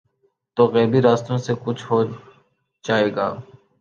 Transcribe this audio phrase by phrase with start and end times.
[0.57, 2.03] تو غیبی راستوں سے کچھ ہو
[2.83, 3.27] جائے گا۔